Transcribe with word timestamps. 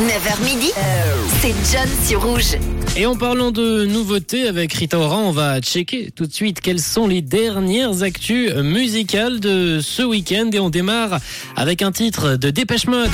9h 0.00 0.44
midi, 0.44 0.72
c'est 1.40 1.54
John 1.72 1.88
sur 2.04 2.20
Rouge. 2.24 2.56
Et 2.96 3.06
en 3.06 3.14
parlant 3.14 3.52
de 3.52 3.84
nouveautés 3.84 4.48
avec 4.48 4.72
Rita 4.72 4.98
Ora, 4.98 5.18
on 5.18 5.30
va 5.30 5.60
checker 5.60 6.10
tout 6.10 6.26
de 6.26 6.32
suite 6.32 6.60
quelles 6.60 6.80
sont 6.80 7.06
les 7.06 7.22
dernières 7.22 8.02
actus 8.02 8.52
musicales 8.56 9.38
de 9.38 9.78
ce 9.80 10.02
week-end 10.02 10.50
et 10.52 10.58
on 10.58 10.68
démarre 10.68 11.20
avec 11.54 11.80
un 11.80 11.92
titre 11.92 12.34
de 12.34 12.50
Dépêche 12.50 12.88
Mode. 12.88 13.12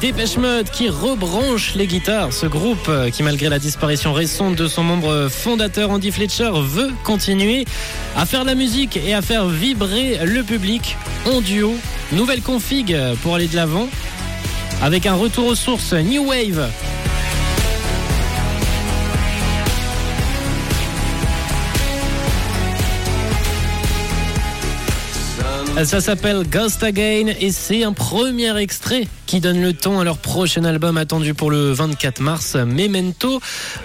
Dépêche 0.00 0.36
Mode 0.36 0.70
qui 0.70 0.88
rebranche 0.88 1.74
les 1.74 1.86
guitares. 1.86 2.32
Ce 2.32 2.46
groupe 2.46 2.88
euh, 2.88 3.10
qui, 3.10 3.22
malgré 3.22 3.48
la 3.48 3.58
disparition 3.58 4.12
récente 4.12 4.56
de 4.56 4.66
son 4.66 4.82
membre 4.82 5.28
fondateur 5.28 5.90
Andy 5.90 6.10
Fletcher, 6.10 6.50
veut 6.54 6.90
continuer 7.04 7.64
à 8.16 8.26
faire 8.26 8.42
de 8.42 8.46
la 8.46 8.54
musique 8.54 8.96
et 8.96 9.14
à 9.14 9.22
faire 9.22 9.46
vibrer 9.46 10.18
le 10.24 10.42
public 10.42 10.96
en 11.26 11.40
duo. 11.40 11.74
Nouvelle 12.12 12.42
config 12.42 12.96
pour 13.22 13.34
aller 13.34 13.46
de 13.46 13.56
l'avant 13.56 13.88
avec 14.82 15.06
un 15.06 15.14
retour 15.14 15.46
aux 15.46 15.54
sources 15.54 15.92
New 15.92 16.28
Wave. 16.28 16.68
Ça 25.84 26.00
s'appelle 26.00 26.44
Ghost 26.50 26.82
Again 26.82 27.32
et 27.40 27.52
c'est 27.52 27.84
un 27.84 27.92
premier 27.92 28.56
extrait 28.58 29.06
qui 29.26 29.38
donne 29.38 29.62
le 29.62 29.72
ton 29.72 30.00
à 30.00 30.04
leur 30.04 30.18
prochain 30.18 30.64
album 30.64 30.96
attendu 30.96 31.34
pour 31.34 31.50
le 31.50 31.72
24 31.72 32.20
mars, 32.20 32.56
Memento 32.56 33.40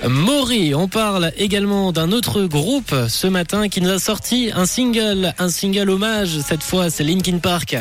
Mori. 0.08 0.74
On 0.74 0.88
parle 0.88 1.32
également 1.38 1.92
d'un 1.92 2.12
autre 2.12 2.44
groupe 2.44 2.96
ce 3.08 3.28
matin 3.28 3.70
qui 3.70 3.80
nous 3.80 3.92
a 3.92 4.00
sorti 4.00 4.52
un 4.56 4.66
single, 4.66 5.34
un 5.38 5.50
single 5.50 5.92
hommage. 5.92 6.40
Cette 6.40 6.64
fois, 6.64 6.90
c'est 6.90 7.04
Linkin 7.04 7.38
Park. 7.38 7.78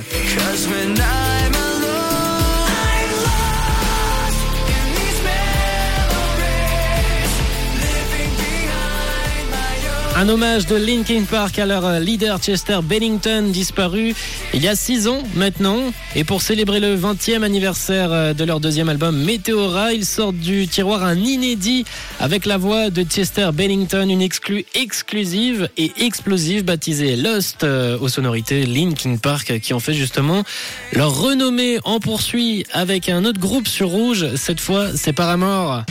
Un 10.22 10.28
hommage 10.28 10.66
de 10.66 10.76
Linkin 10.76 11.24
Park 11.28 11.58
à 11.58 11.66
leur 11.66 11.98
leader 11.98 12.38
Chester 12.38 12.78
Bennington 12.80 13.48
disparu 13.50 14.14
il 14.54 14.62
y 14.62 14.68
a 14.68 14.76
6 14.76 15.08
ans 15.08 15.20
maintenant. 15.34 15.80
Et 16.14 16.22
pour 16.22 16.42
célébrer 16.42 16.78
le 16.78 16.96
20e 16.96 17.42
anniversaire 17.42 18.32
de 18.32 18.44
leur 18.44 18.60
deuxième 18.60 18.88
album 18.88 19.20
Meteora, 19.20 19.92
ils 19.92 20.06
sortent 20.06 20.36
du 20.36 20.68
tiroir 20.68 21.02
un 21.02 21.16
inédit 21.16 21.84
avec 22.20 22.46
la 22.46 22.56
voix 22.56 22.90
de 22.90 23.02
Chester 23.02 23.50
Bennington, 23.52 24.08
une 24.08 24.22
exclue 24.22 24.64
exclusive 24.76 25.68
et 25.76 25.90
explosive 25.98 26.64
baptisée 26.64 27.16
Lost 27.16 27.64
aux 27.64 28.08
sonorités 28.08 28.64
Linkin 28.64 29.16
Park 29.16 29.58
qui 29.58 29.74
ont 29.74 29.80
fait 29.80 29.94
justement 29.94 30.44
leur 30.92 31.20
renommée 31.20 31.80
en 31.82 31.98
poursuit 31.98 32.64
avec 32.72 33.08
un 33.08 33.24
autre 33.24 33.40
groupe 33.40 33.66
sur 33.66 33.88
rouge. 33.88 34.36
Cette 34.36 34.60
fois, 34.60 34.86
c'est 34.94 35.12
Paramore. 35.12 35.82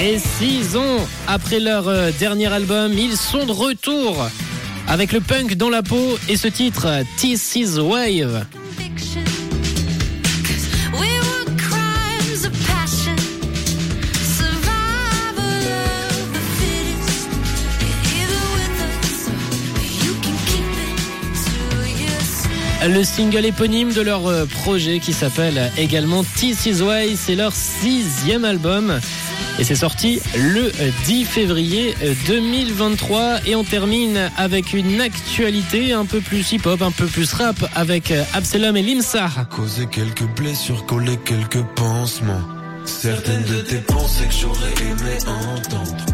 Et 0.00 0.18
six 0.18 0.76
ans 0.76 1.06
après 1.26 1.58
leur 1.58 2.12
dernier 2.20 2.46
album, 2.46 2.92
ils 2.96 3.16
sont 3.16 3.46
de 3.46 3.52
retour 3.52 4.28
avec 4.86 5.12
le 5.12 5.20
punk 5.20 5.54
dans 5.54 5.70
la 5.70 5.82
peau 5.82 6.16
et 6.28 6.36
ce 6.36 6.46
titre, 6.46 6.86
This 7.16 7.56
is 7.56 7.80
Wave. 7.80 8.46
Le 22.86 23.02
single 23.02 23.44
éponyme 23.44 23.92
de 23.92 24.00
leur 24.00 24.46
projet 24.46 25.00
qui 25.00 25.12
s'appelle 25.12 25.72
également 25.76 26.22
This 26.22 26.66
Is 26.66 26.80
Way, 26.80 27.16
c'est 27.16 27.34
leur 27.34 27.52
sixième 27.52 28.44
album. 28.44 29.00
Et 29.58 29.64
c'est 29.64 29.74
sorti 29.74 30.20
le 30.36 30.70
10 31.04 31.24
février 31.24 31.94
2023. 32.28 33.40
Et 33.46 33.56
on 33.56 33.64
termine 33.64 34.30
avec 34.36 34.72
une 34.72 35.00
actualité 35.00 35.92
un 35.92 36.04
peu 36.04 36.20
plus 36.20 36.52
hip-hop, 36.52 36.80
un 36.80 36.92
peu 36.92 37.06
plus 37.06 37.32
rap 37.32 37.56
avec 37.74 38.12
Absalom 38.32 38.76
et 38.76 38.82
Limsa. 38.82 39.28
Causer 39.50 39.86
quelques 39.86 40.28
blessures, 40.36 40.86
coller 40.86 41.18
quelques 41.24 41.64
pansements. 41.74 42.42
Certaines 42.84 43.44
de 43.44 43.60
tes 43.60 43.78
pensées 43.78 44.26
que 44.26 44.34
j'aurais 44.34 44.72
aimé 44.80 45.18
entendre. 45.26 46.06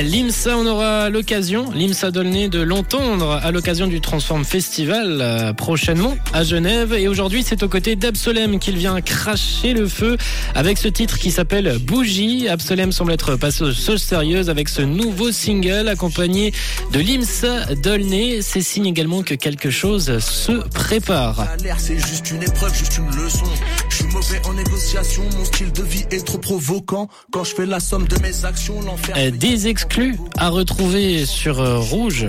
L'IMSA, 0.00 0.56
on 0.56 0.66
aura 0.66 1.10
l'occasion, 1.10 1.70
l'IMSA 1.70 2.10
Dolné, 2.10 2.48
de 2.48 2.60
l'entendre 2.60 3.38
à 3.42 3.50
l'occasion 3.50 3.86
du 3.86 4.00
Transform 4.00 4.42
Festival 4.42 5.18
euh, 5.20 5.52
prochainement 5.52 6.16
à 6.32 6.44
Genève. 6.44 6.94
Et 6.94 7.08
aujourd'hui, 7.08 7.44
c'est 7.46 7.62
aux 7.62 7.68
côtés 7.68 7.94
d'Absolem 7.94 8.58
qu'il 8.58 8.76
vient 8.78 9.00
cracher 9.02 9.74
le 9.74 9.86
feu 9.86 10.16
avec 10.54 10.78
ce 10.78 10.88
titre 10.88 11.18
qui 11.18 11.30
s'appelle 11.30 11.78
Bougie. 11.78 12.48
Absolem 12.48 12.90
semble 12.90 13.12
être 13.12 13.36
passé 13.36 13.64
aux 13.64 13.72
choses 13.72 14.02
sérieuses 14.02 14.48
avec 14.48 14.70
ce 14.70 14.80
nouveau 14.80 15.30
single 15.30 15.88
accompagné 15.88 16.52
de 16.92 16.98
l'IMSA 16.98 17.74
Dolné. 17.82 18.40
C'est 18.40 18.62
signe 18.62 18.86
également 18.86 19.22
que 19.22 19.34
quelque 19.34 19.70
chose 19.70 20.18
se 20.20 20.52
prépare. 20.70 21.46
C'est 21.76 21.98
juste 21.98 22.30
une 22.30 22.42
épreuve, 22.42 22.74
juste 22.74 22.96
une 22.96 23.10
leçon. 23.22 23.44
Je 23.90 23.96
suis 23.96 24.06
mauvais 24.06 24.40
en 24.46 24.54
négociation, 24.54 25.22
mon 25.36 25.44
style 25.44 25.70
de 25.70 25.82
vie 25.82 26.04
est 26.10 26.24
trop 26.26 26.38
provoquant. 26.38 27.08
Quand 27.30 27.44
je 27.44 27.54
fais 27.54 27.66
la 27.66 27.78
somme 27.78 28.08
de 28.08 28.16
mes 28.20 28.46
actions, 28.46 28.80
l'enfer. 28.80 29.14
Des 29.32 29.68
exclus 29.82 30.16
à 30.38 30.48
retrouver 30.48 31.26
sur 31.26 31.56
Rouge 31.80 32.28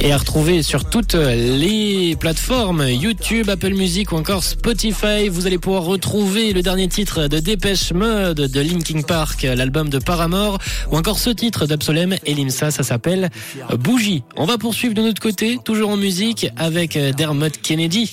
et 0.00 0.12
à 0.12 0.16
retrouver 0.16 0.64
sur 0.64 0.88
toutes 0.90 1.14
les 1.14 2.16
plateformes 2.18 2.88
YouTube, 2.88 3.48
Apple 3.48 3.74
Music 3.74 4.10
ou 4.10 4.16
encore 4.16 4.42
Spotify. 4.42 5.28
Vous 5.28 5.46
allez 5.46 5.58
pouvoir 5.58 5.84
retrouver 5.84 6.52
le 6.52 6.62
dernier 6.62 6.88
titre 6.88 7.28
de 7.28 7.38
Dépêche 7.38 7.92
Mode 7.92 8.40
de 8.40 8.60
Linkin 8.60 9.02
Park, 9.02 9.42
l'album 9.42 9.88
de 9.88 9.98
Paramore 9.98 10.58
ou 10.90 10.96
encore 10.96 11.20
ce 11.20 11.30
titre 11.30 11.66
d'Absolem 11.66 12.16
et 12.24 12.34
Limsa, 12.34 12.72
ça 12.72 12.82
s'appelle 12.82 13.30
Bougie. 13.78 14.24
On 14.36 14.46
va 14.46 14.58
poursuivre 14.58 14.94
de 14.94 15.02
notre 15.02 15.22
côté, 15.22 15.58
toujours 15.64 15.90
en 15.90 15.96
musique 15.96 16.48
avec 16.56 16.98
Dermot 16.98 17.50
Kennedy 17.62 18.12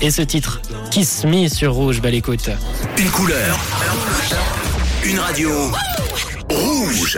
et 0.00 0.12
ce 0.12 0.22
titre 0.22 0.60
Kiss 0.92 1.24
Me 1.24 1.48
sur 1.48 1.72
Rouge. 1.72 2.00
Belle 2.00 2.14
écoute. 2.14 2.50
Une 2.98 3.10
couleur, 3.10 3.58
une 5.04 5.18
radio. 5.18 5.50
Rouge 6.56 7.12